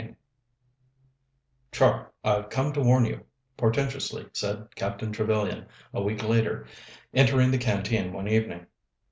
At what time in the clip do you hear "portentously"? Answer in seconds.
3.55-4.25